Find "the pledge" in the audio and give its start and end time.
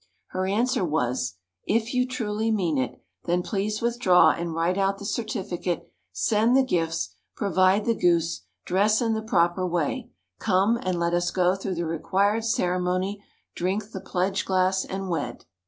13.91-14.43